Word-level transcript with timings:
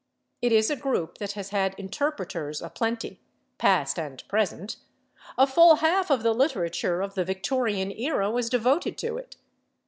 It 0.41 0.51
is 0.51 0.71
a 0.71 0.75
group 0.75 1.19
that 1.19 1.33
has 1.33 1.49
had 1.49 1.75
interpreters 1.77 2.59
aplenty, 2.59 3.21
past 3.59 3.99
and 3.99 4.27
present; 4.27 4.77
a 5.37 5.45
full 5.45 5.75
half 5.75 6.09
of 6.09 6.23
the 6.23 6.33
literature 6.33 7.03
of 7.03 7.13
the 7.13 7.23
Victorian 7.23 7.91
era 7.91 8.31
was 8.31 8.49
devoted 8.49 8.97
to 8.97 9.17
it. 9.17 9.35